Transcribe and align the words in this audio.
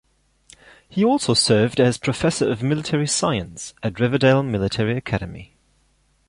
He 0.89 1.05
also 1.05 1.35
served 1.35 1.79
as 1.79 1.99
Professor 1.99 2.51
of 2.51 2.63
Military 2.63 3.05
Science 3.05 3.75
at 3.83 3.99
Riverdale 3.99 4.41
Military 4.41 4.97
Academy. 4.97 5.53